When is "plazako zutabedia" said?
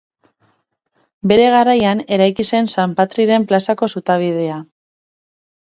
3.53-4.59